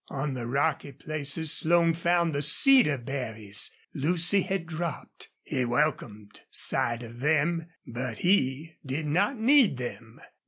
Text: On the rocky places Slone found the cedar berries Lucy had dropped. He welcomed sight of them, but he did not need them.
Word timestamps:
On 0.09 0.33
the 0.33 0.47
rocky 0.47 0.93
places 0.93 1.51
Slone 1.53 1.93
found 1.93 2.33
the 2.33 2.41
cedar 2.41 2.97
berries 2.97 3.69
Lucy 3.93 4.41
had 4.41 4.65
dropped. 4.65 5.29
He 5.43 5.63
welcomed 5.63 6.41
sight 6.49 7.03
of 7.03 7.19
them, 7.19 7.67
but 7.85 8.17
he 8.17 8.77
did 8.83 9.05
not 9.05 9.37
need 9.37 9.77
them. 9.77 10.19